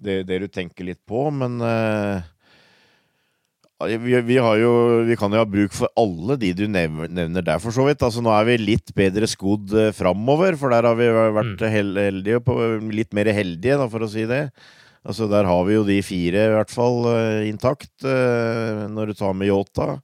[0.00, 1.60] det, det du tenker litt på, men
[3.76, 4.72] vi, vi, jo,
[5.04, 8.04] vi, kan jo ha bruk for alle de du nevner der, for så vidt.
[8.04, 12.56] Altså, nå er vi litt bedre skodd framover, for der har vi vært heldige på,
[12.92, 14.46] litt mer heldige, da, for å si det.
[15.06, 19.14] Altså, der har vi jo de fire, i hvert fall, uh, intakt, uh, når du
[19.20, 20.00] tar med Yota.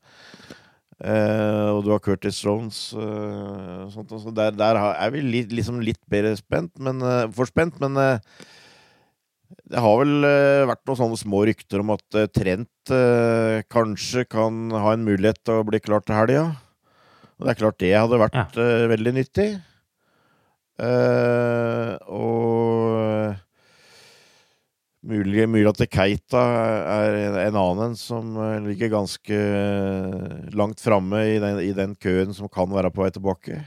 [1.02, 5.82] Uh, og du har Curtis Jones uh, sånt, altså, der, der, er vi litt, liksom
[5.82, 7.02] litt bedre spent, men,
[7.34, 7.98] for spent, men
[9.72, 10.22] det har vel
[10.68, 12.92] vært noen sånne små rykter om at Trent
[13.72, 16.44] kanskje kan ha en mulighet til å bli klar til helga.
[17.40, 18.66] Og det er klart det hadde vært ja.
[18.92, 19.48] veldig nyttig.
[22.12, 23.40] og
[25.02, 26.40] Mulig, mulig, at Keita
[26.86, 27.16] er
[27.48, 32.70] en annen som eh, ligger ganske eh, langt framme i, i, den køen som kan
[32.70, 33.58] være på vei tilbake.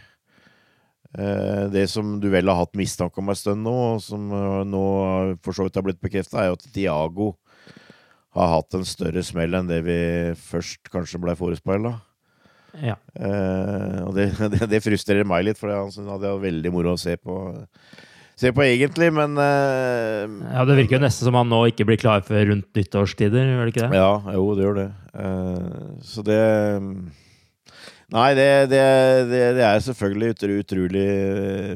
[1.11, 4.31] Eh, det som du vel har hatt mistanke om en stund nå, og som
[4.71, 4.85] nå
[5.43, 7.29] for så vidt har blitt bekrefta, er jo at Diago
[8.39, 9.99] har hatt en større smell enn det vi
[10.39, 11.97] først kanskje ble forespeila.
[12.79, 12.95] Ja.
[14.07, 17.19] og det, det, det, frustrerer meg litt, for han hadde jeg veldig moro å se
[17.19, 17.35] på
[18.39, 21.99] se på egentlig, men uh, Ja, Det virker jo nesten som han nå ikke blir
[22.01, 24.01] klar før rundt nyttårstider, gjør det ikke det?
[24.01, 24.89] Ja, jo, det gjør det.
[25.15, 26.41] Uh, så det
[28.13, 28.81] Nei, det, det,
[29.31, 31.05] det, det, er selvfølgelig utrolig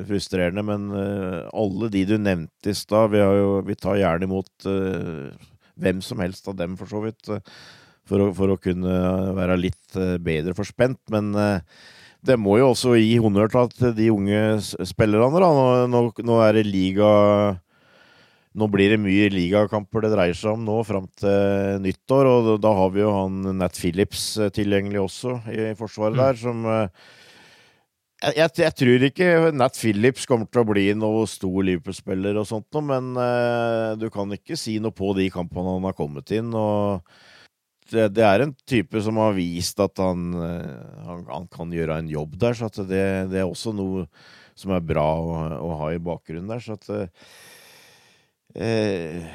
[0.06, 3.24] frustrerende, men uh, alle de du nevnte i stad vi,
[3.66, 4.70] vi, tar gjerne imot
[5.80, 7.32] hvem som helst av dem, for så vidt,
[8.10, 9.00] for å, for, å, kunne
[9.40, 11.02] være litt bedre forspent.
[11.14, 11.34] Men
[12.26, 14.40] det må jo også gi honnør til de unge
[14.88, 15.40] spillerne.
[15.40, 15.52] da.
[15.56, 17.10] Nå, nå, nå, er det liga
[18.60, 22.28] Nå blir det mye ligakamper det dreier seg om nå fram til nyttår.
[22.28, 26.22] Og da har vi jo han Nat Phillips eh, tilgjengelig også i forsvaret mm.
[26.24, 27.14] der, som, eh,
[28.26, 32.50] jeg, jeg, jeg tror ikke Nat Phillips kommer til å bli noe stor Liverpool-spiller og
[32.50, 36.34] sånt noe, men uh, du kan ikke si noe på de kampene han har kommet
[36.36, 36.50] inn.
[36.52, 37.06] og
[37.92, 42.00] det, det er en type som har vist at han, eh, han, han kan gjøre
[42.02, 44.06] en jobb der, så det, det er også noe
[44.60, 46.64] som er bra å, å ha i bakgrunnen der.
[46.64, 46.90] Så at
[48.60, 49.26] eh,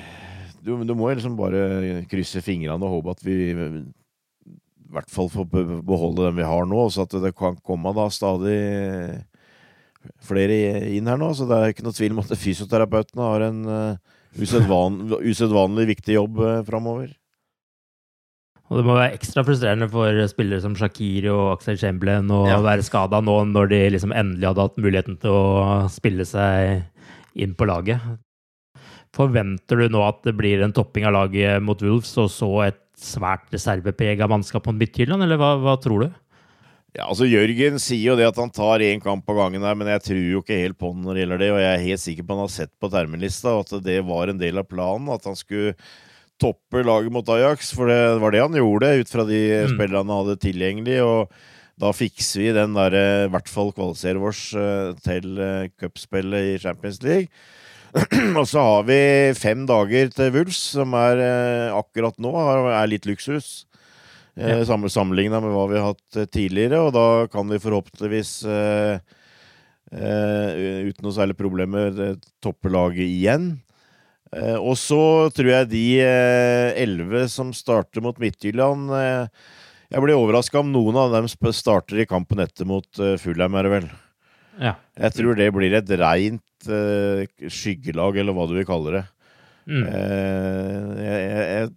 [0.64, 3.58] du, du må liksom bare krysse fingrene og håpe at vi i
[4.94, 5.48] hvert fall får
[5.84, 8.58] beholde den vi har nå, så at det kan komme da stadig
[10.24, 10.56] flere
[10.94, 11.32] inn her nå.
[11.34, 16.18] Så det er ikke noe tvil om at fysioterapeutene har en uh, usedvan, usedvanlig viktig
[16.18, 17.12] jobb uh, framover.
[18.72, 22.60] Og det må være ekstra frustrerende for spillere som Shakiri og Axel Chamberlain å Ja.
[22.64, 26.84] være skada nå når de liksom endelig hadde hatt muligheten til å spille seg
[27.36, 28.00] inn på laget.
[29.14, 32.80] Forventer du nå at det blir en topping av laget mot Wolves, og så et
[32.98, 36.08] svært reserveprega mannskap mot Midtjylland, eller hva, hva tror du?
[36.94, 39.88] Ja, altså Jørgen sier jo det at han tar én kamp av gangen her, men
[39.90, 41.48] jeg tror jo ikke helt på han når det gjelder det.
[41.50, 44.30] Og jeg er helt sikker på at han har sett på terminlista at det var
[44.30, 45.10] en del av planen.
[45.10, 45.74] At han skulle
[46.44, 49.74] toppe laget mot Ajax, for det var det han gjorde ut fra de Mm.
[49.74, 51.00] spillerne han hadde tilgjengelig.
[51.02, 51.32] Og
[51.80, 52.94] da fikser vi den der,
[53.26, 57.28] i hvert fall kvalifisere oss eh, til eh, cupspillet i Champions League.
[58.38, 58.98] og så har vi
[59.38, 62.34] fem dager til Wulfs, som er eh, akkurat nå
[62.70, 63.66] er litt luksus.
[64.34, 64.64] Ja.
[64.66, 68.98] Sammenligna med hva vi har hatt tidligere, og da kan vi forhåpentligvis uh,
[69.94, 73.52] uten noe særlig problemer toppe laget igjen.
[74.34, 79.50] Eh, og så tror jeg de eh, elleve som starter mot Midtjylland eh,
[79.92, 82.88] Jeg blir overraska om noen av dem starter i kampen etter mot
[83.20, 83.90] Fulheim, er det vel.
[84.58, 84.72] Ja.
[84.98, 86.66] Jeg tror det blir et reint
[87.52, 89.02] skyggelag, eller hva du vil kalle det.
[89.68, 89.84] Mm.
[89.84, 91.68] Jeg, jeg,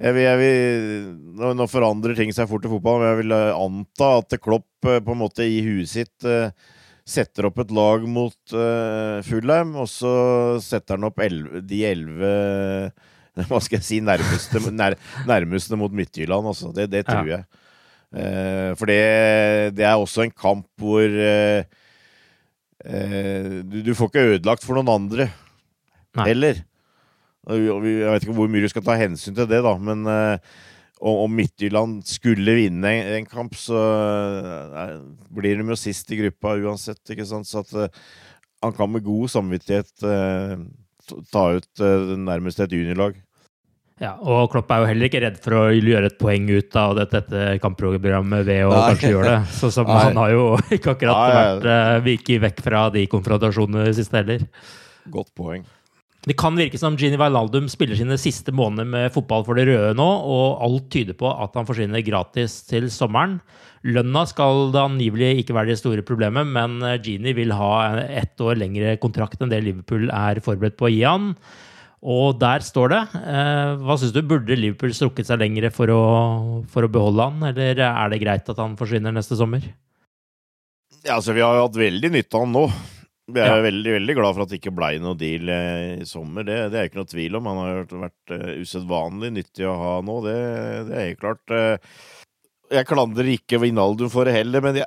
[0.00, 4.38] jeg, vil, vil, nå, forandrer ting seg fort i fotball, men jeg vil anta at
[4.42, 6.26] Klopp på en måte i huet sitt
[7.08, 10.12] setter opp et lag mot uh, Fulheim, og så
[10.64, 12.34] setter han opp elve, de elleve
[13.48, 14.96] Hva skal jeg si nærmeste, nær,
[15.28, 16.72] nærmeste mot Midtjylland, altså.
[16.76, 17.44] Det, det tror jeg.
[18.10, 19.02] Uh, for det,
[19.78, 21.62] det er også en kamp hvor uh,
[22.90, 25.28] uh, du, du får ikke ødelagt for noen andre
[26.18, 26.26] Nei.
[26.26, 26.64] heller.
[27.50, 30.04] Jeg vet ikke hvor mye du skal ta hensyn til det, da, men
[31.00, 33.78] om om Midtjylland skulle vinne en, kamp, så
[34.74, 34.88] nei,
[35.32, 37.48] blir de jo sist i gruppa uansett, ikke sant.
[37.48, 38.04] Så at eh,
[38.60, 40.54] han kan med god samvittighet eh,
[41.32, 43.16] ta ut eh, nærmest et juniorlag.
[44.00, 46.94] Ja, og Klopp er jo heller ikke redd for å gjøre et poeng ut av
[46.96, 48.84] dette, dette kampprogrammet ved å Nei.
[48.94, 49.40] kanskje gjøre det.
[49.58, 51.42] Så som han har jo ikke akkurat Nei, nei.
[51.50, 54.46] vært eh, viket vekk fra de konfrontasjonene i siste heller.
[55.12, 55.66] Godt poeng.
[56.20, 59.94] Det kan virke som Gini Wijnaldum spiller sine siste måneder med fotball for de røde
[59.96, 63.38] nå, og alt tyder på at han forsvinner gratis til sommeren.
[63.88, 67.72] Lønna skal det angivelig ikke være det store problemet, men eh, Gini vil ha
[68.04, 71.32] ett år lengre kontrakt enn det Liverpool er forberedt på å gi han.
[72.00, 73.00] Og der står det.
[73.16, 74.20] Eh, hva syns du?
[74.20, 76.04] Burde Liverpool strukket seg lengre for å,
[76.68, 79.64] for å beholde han, eller er det greit at han forsvinner neste sommer?
[81.00, 82.68] Ja, altså, vi har jo hatt veldig nytte av han nå.
[83.34, 83.60] Vi er Ja.
[83.64, 86.44] veldig veldig glad for at det ikke blei noe deal eh, i sommer.
[86.46, 87.46] Det, det er ikke noe tvil om.
[87.50, 90.16] Han har vært uh, usedvanlig nyttig å ha nå.
[90.26, 90.36] Det,
[90.90, 91.54] det er helt klart.
[91.54, 91.96] eh,
[92.70, 94.86] jeg klandrer ikke Vinaldum for det heller, men jeg,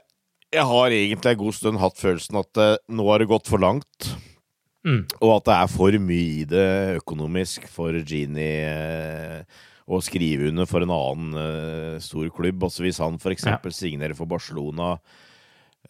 [0.54, 2.62] jeg har egentlig en god stund hatt følelsen at
[2.94, 4.14] nå har det gått for langt.
[4.88, 5.02] Mm.
[5.24, 6.68] Og at det er for mye i det
[7.02, 9.44] økonomisk for Gini eh,
[9.88, 12.64] å skrive under for en annen stor klubb.
[12.64, 13.48] Altså Hvis han f.eks.
[13.52, 13.58] Ja.
[13.76, 14.94] signerer for Barcelona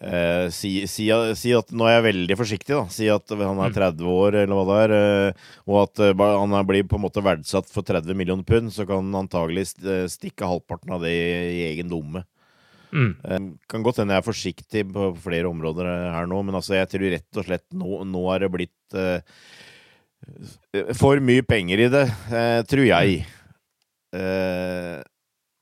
[0.03, 1.07] eh, si, si,
[1.39, 2.83] si at Nå er jeg veldig forsiktig, da.
[2.91, 4.93] Si at han er 30 år, eller hva det er.
[4.93, 8.71] Uh, og at uh, han er- blir på en måte verdsatt for 30 millioner pund,
[8.75, 12.25] så kan han antagelig st- stikke halvparten av det i, i egen lomme.
[12.93, 13.55] Mm.
[13.71, 17.07] Kan godt hende jeg er forsiktig på flere områder her nå, men altså jeg tror
[17.15, 18.99] rett og slett nå, nå er det blitt
[20.95, 22.03] for mye penger i det,
[22.69, 23.23] tror jeg.
[24.13, 25.01] Eh,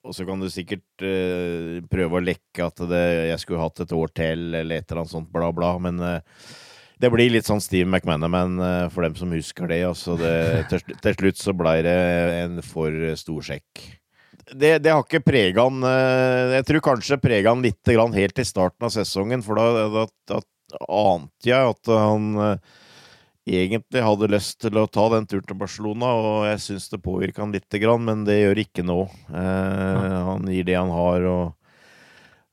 [0.01, 3.95] og så kan du sikkert uh, prøve å lekke at det, jeg skulle hatt et
[3.95, 6.19] år til, eller et eller annet sånt bla, bla, men uh,
[7.01, 9.81] det blir litt sånn Steve McManaman uh, for dem som husker det.
[9.85, 10.35] Altså det
[10.71, 11.97] til, til slutt så blei det
[12.41, 13.87] en for stor sjekk.
[14.51, 15.85] Det, det har ikke prega han
[16.57, 20.05] Jeg tror kanskje prega han litt grann helt i starten av sesongen, for da, da,
[20.27, 20.41] da
[20.91, 22.57] ante jeg at han
[23.47, 27.43] egentlig hadde lyst til å ta den turen til Barcelona, og jeg syns det påvirka
[27.43, 28.99] han lite grann, men det gjør ikke nå.
[29.29, 31.55] Eh, han gir det han har, og,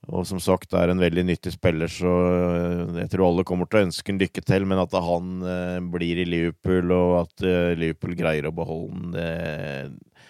[0.09, 3.83] og som sagt er en veldig nyttig spiller, så eh, jeg tror alle kommer til
[3.83, 7.77] å ønske en lykke til, men at han eh, blir i Liverpool, og at eh,
[7.77, 9.31] Liverpool greier å beholde han, det,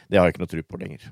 [0.08, 1.10] det har jeg ikke noe tro på lenger.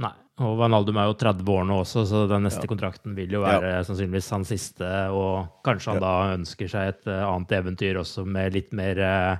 [0.00, 0.12] Nei.
[0.40, 2.70] Og Vanaldum er jo 30 år nå også, så den neste Ja.
[2.70, 4.88] kontrakten vil jo være sannsynligvis hans siste.
[5.12, 9.36] Og kanskje han da ønsker seg et eh, annet eventyr også med litt mer eh,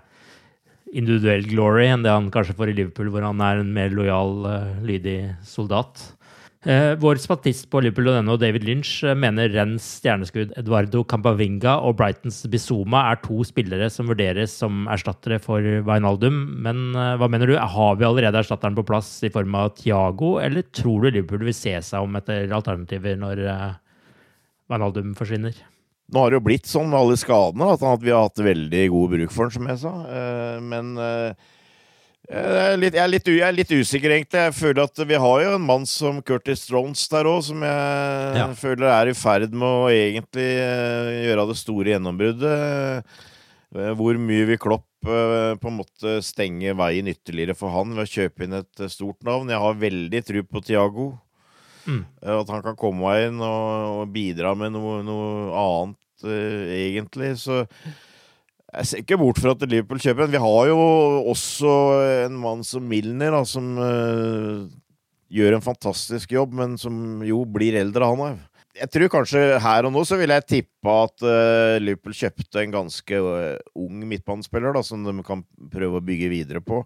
[0.93, 4.45] individuell glory enn det han kanskje får i Liverpool, hvor han er en mer lojal,
[4.51, 6.03] eh, lydig soldat.
[6.69, 12.43] Eh, vår spatist på Liverpool.no, David Lynch, eh, mener Rennes stjerneskudd Eduardo Campavinga og Brightons
[12.53, 16.37] Bizuma er to spillere som vurderes som erstattere for Wijnaldum.
[16.61, 20.35] Men eh, hva mener du, har vi allerede erstatteren på plass i form av Thiago,
[20.45, 23.41] eller tror du Liverpool vil se seg om etter alternativer når
[24.69, 25.57] Wijnaldum forsvinner?
[26.13, 28.85] Nå har det jo blitt sånn med alle skadene at, at vi har hatt veldig
[28.93, 29.95] god bruk for den, som jeg sa.
[30.61, 30.93] Men
[32.31, 34.43] jeg er, litt, jeg, er litt, jeg er litt usikker, egentlig.
[34.47, 38.37] Jeg føler at vi har jo en mann som Curtis Strones der òg, som jeg
[38.39, 38.47] Ja.
[38.55, 43.03] føler er i ferd med å egentlig eh, gjøre det store gjennombruddet.
[43.75, 48.07] Eh, Hvor mye vil Klopp eh, på en måte stenge veien ytterligere for han ved
[48.07, 49.51] å kjøpe inn et eh, stort navn?
[49.51, 51.09] Jeg har veldig tro på Tiago.
[51.87, 52.05] Mm.
[52.23, 55.99] Eh, At han kan komme inn og, og bidra med noe, noe annet,
[56.31, 57.35] eh, egentlig.
[57.43, 57.65] Så
[58.71, 60.35] jeg ser ikke bort fra at Liverpool kjøper en.
[60.35, 60.79] Vi har jo
[61.33, 61.73] også
[62.29, 64.69] en mann som Milner, da, som uh,
[65.31, 68.47] gjør en fantastisk jobb, men som jo blir eldre, han òg.
[68.81, 72.77] Jeg tror kanskje her og nå så ville jeg tippa at uh, Liverpool kjøpte en
[72.77, 75.43] ganske uh, ung midtbanespiller, da, som de kan
[75.73, 76.85] prøve å bygge videre på.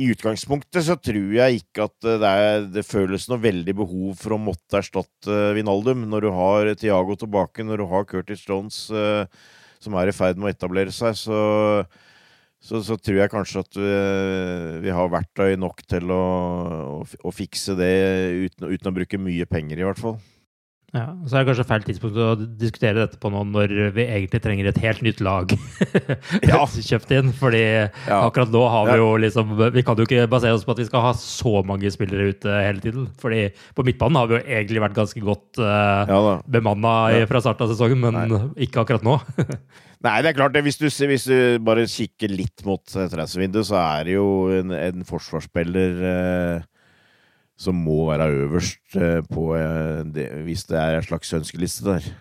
[0.00, 4.34] I utgangspunktet så tror jeg ikke at det, er, det føles noe veldig behov for
[4.34, 9.28] å måtte erstatte Vinaldum når du har Tiago tilbake, når du har Curtis Jones eh,
[9.82, 11.38] som er i ferd med å etablere seg, så,
[12.62, 13.94] så, så tror jeg kanskje at vi,
[14.86, 16.24] vi har verktøy nok til å,
[17.00, 17.94] å, å fikse det
[18.46, 20.20] uten, uten å bruke mye penger, i hvert fall.
[20.92, 22.24] Ja, så er det kanskje feil tidspunkt å
[22.60, 25.54] diskutere dette på nå når vi egentlig trenger et helt nytt lag
[26.50, 26.66] Ja.
[26.68, 27.30] kjøpt inn.
[27.32, 28.18] Fordi Ja.
[28.26, 30.88] akkurat nå har vi jo liksom Vi kan jo ikke basere oss på at vi
[30.90, 33.06] skal ha så mange spillere ute hele tiden.
[33.22, 36.20] Fordi på midtbanen har vi jo egentlig vært ganske godt uh, Ja
[36.58, 37.24] bemanna Ja.
[37.30, 39.16] fra starten av sesongen, men ikke akkurat nå.
[40.04, 40.64] Nei, det er klart det.
[40.66, 44.72] Hvis du, hvis du bare kikker litt mot eh, transfervinduet, så er det jo en,
[44.74, 46.64] en forsvarsspiller eh,
[47.62, 52.12] som må være øverst eh, på eh, det, Hvis det er en slags ønskeliste der.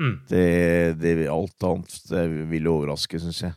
[0.00, 0.14] Mm.
[0.30, 0.44] Det,
[1.00, 2.14] det, alt annet
[2.50, 3.56] vil jo overraske, syns jeg.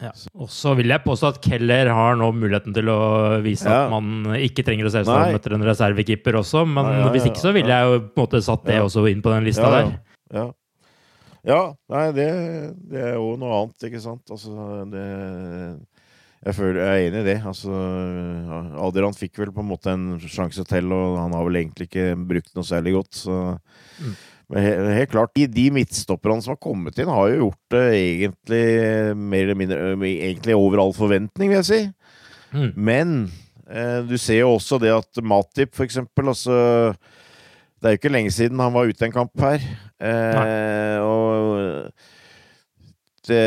[0.00, 0.10] Ja.
[0.40, 3.00] Og så vil jeg påstå at Keller har nå muligheten til å
[3.44, 3.84] vise Ja.
[3.84, 7.28] at man ikke trenger å se om etter en reservekeeper også, men Nei, ja, hvis
[7.28, 9.68] ikke så ville jeg jo på en måte satt det også inn på den lista
[9.74, 9.92] der.
[10.32, 10.46] Ja.
[11.52, 11.60] ja.
[11.92, 12.30] Nei, det,
[12.90, 14.24] det er jo noe annet, ikke sant.
[14.32, 14.56] Altså,
[14.88, 15.04] det
[16.40, 17.36] jeg, føler, jeg er enig i det.
[17.50, 17.78] Altså,
[18.80, 22.14] Adrian fikk vel på en måte en sjanse til, og han har vel egentlig ikke
[22.30, 23.12] brukt noe særlig godt.
[23.26, 23.36] Så.
[24.00, 24.14] Mm.
[24.50, 27.84] Men helt, helt klart, de, de midtstopperne som har kommet inn, har jo gjort det
[27.98, 28.64] egentlig
[29.20, 31.82] mer eller mindre Egentlig over all forventning, vil jeg si.
[32.56, 32.70] Mm.
[32.74, 33.12] Men
[33.68, 36.56] eh, du ser jo også det at Matip, for eksempel, altså
[37.78, 39.62] Det er jo ikke lenge siden han var ute en kamp her.
[40.00, 41.92] Eh, og
[43.28, 43.44] det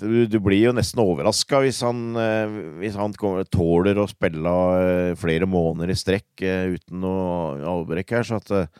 [0.00, 4.52] du, du blir jo nesten overraska hvis han, eh, hvis han kommer, tåler å spille
[4.82, 8.26] eh, flere måneder i strekk eh, uten noe avbrekk her.
[8.28, 8.70] Så at eh,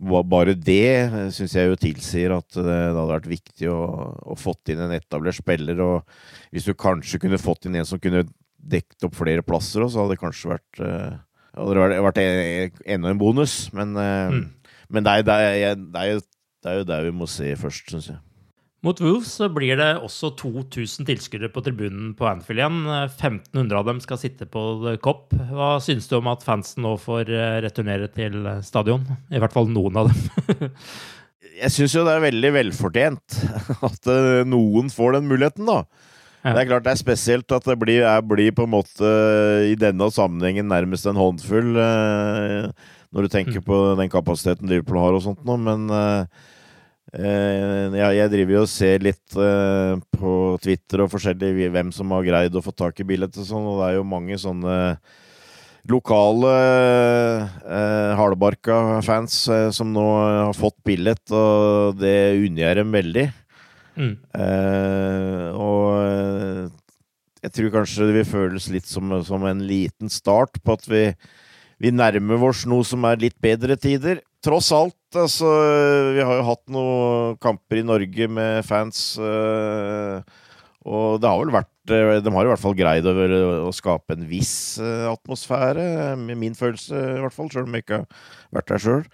[0.00, 3.80] bare det syns jeg jo tilsier at det, hadde vært viktig å,
[4.32, 5.80] å fått inn en etablert spiller.
[5.84, 8.24] Og hvis du kanskje kunne fått inn en som kunne
[8.60, 11.18] dekket opp flere plasser, òg, så hadde det kanskje vært eh,
[11.56, 13.58] hadde det vært, vært e- enda en bonus.
[13.76, 14.42] Men, eh, Mm.
[14.90, 16.20] men det, er, det, er, det, er
[16.60, 18.18] det er jo der vi må se først, syns jeg.
[18.80, 22.78] Mot Wolves så blir det også 2000 tilskuere på tribunen på Anfield igjen.
[22.88, 25.34] 1500 av dem skal sitte på The Cop.
[25.50, 29.04] Hva syns du om at fansen nå får eh, returnere til stadion?
[29.28, 30.70] I hvert fall noen av dem.
[31.60, 33.36] jeg syns jo det er veldig velfortjent
[33.84, 35.82] at eh, noen får den muligheten, da.
[36.40, 36.54] Ja.
[36.56, 39.10] Det er klart det er spesielt at det blir, blir på en måte
[39.68, 42.70] i denne sammenhengen nærmest en håndfull, eh,
[43.12, 43.66] når du tenker Mm.
[43.66, 45.84] på den kapasiteten Liverpool har og sånt nå, men
[47.16, 52.12] eh, ja, jeg, driver jo og ser litt uh, på Twitter og forskjellig hvem som
[52.14, 54.76] har greid å få tak i billett og sånn, og det er jo mange sånne
[55.90, 56.50] lokale
[57.64, 59.42] uh, hardbarka fans
[59.74, 63.26] som nå har fått billett, og det unner jeg dem veldig.
[64.00, 64.14] Mm.
[65.60, 66.70] Og
[67.40, 71.04] jeg tror kanskje det vil føles litt som, som en liten start på at vi,
[71.80, 74.20] vi nærmer oss noe som er litt bedre tider.
[74.44, 75.48] Tross alt, altså
[76.14, 80.20] Vi har jo hatt noen kamper i Norge med fans, eh,
[80.86, 83.14] og det har vel vært eh, De har i hvert fall greid å,
[83.66, 87.86] å skape en viss eh, atmosfære, med min følelse i hvert fall, sjøl om jeg
[87.86, 89.04] ikke har vært der sjøl.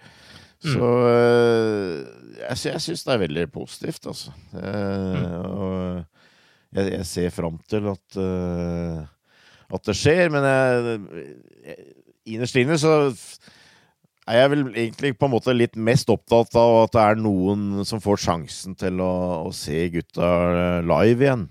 [0.67, 2.05] Så eh,
[2.43, 4.33] jeg, jeg syns det er veldig positivt, altså.
[4.57, 8.17] Eh, Og jeg, jeg ser fram til at,
[9.71, 10.97] at det skjer, men jeg,
[11.71, 11.85] jeg,
[12.35, 12.91] innerst inne så
[14.27, 18.01] er vel egentlig på en måte litt mest opptatt av at det er noen som
[18.03, 19.13] får sjansen til å,
[19.47, 21.47] å se gutta live igjen.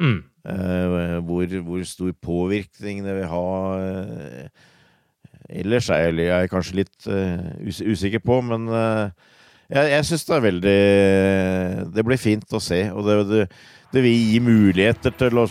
[0.00, 0.18] Mm.
[0.48, 4.46] Eh, hvor, hvor, stor påvirkning det vil ha eh,
[5.60, 7.50] ellers, er jeg, jeg kanskje litt uh,
[7.90, 8.38] usikker på.
[8.46, 9.10] Men uh,
[9.68, 10.78] jeg, jeg syns det er veldig
[11.96, 12.84] Det blir fint å se.
[12.94, 13.42] Og det, det,
[13.92, 15.46] det vil gi muligheter til å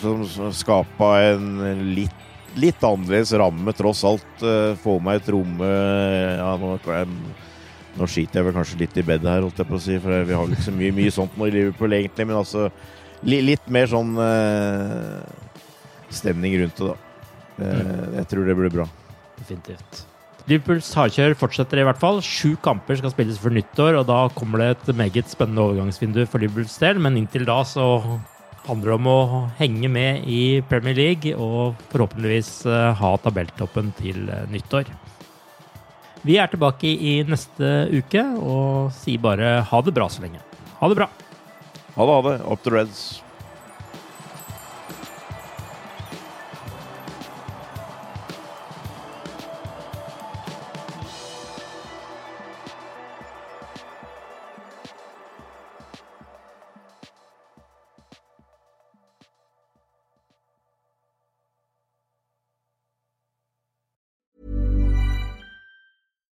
[0.56, 1.52] skape en
[1.94, 2.29] litt
[2.60, 4.30] litt annerledes ramme, tross alt.
[4.42, 6.76] Uh, få meg et romme ja, nå,
[8.00, 10.26] nå, skiter jeg vel kanskje litt i bedet her, holdt jeg på å si, for
[10.28, 12.28] vi har ikke så mye, mye sånt nå i Liverpool, egentlig.
[12.30, 12.70] Men altså
[13.28, 15.20] li, litt mer sånn uh,
[16.14, 16.98] stemning rundt det, da.
[17.60, 18.88] Uh, jeg tror det blir bra.
[19.40, 20.06] Definitivt.
[20.50, 22.24] Liverpools hardkjør fortsetter i hvert fall.
[22.26, 26.42] Sju kamper skal spilles for nyttår, og da kommer det et meget spennende overgangsvindu for
[26.42, 27.86] Liverpools del, men inntil da så
[28.70, 29.20] handler om å
[29.60, 34.92] henge med i Premier League og forhåpentligvis eh, ha tabelltoppen til eh, nyttår.
[36.28, 40.44] Vi er tilbake i neste uke og sier bare ha det bra så lenge.
[40.82, 41.10] Ha det bra.
[41.96, 42.38] Ha det, ha det.
[42.46, 43.04] Up the Reds.